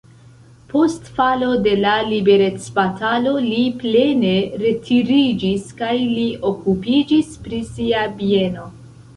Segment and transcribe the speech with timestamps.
[0.69, 8.69] Post falo de la liberecbatalo li plene retiriĝis kaj li okupiĝis pri sia bieno.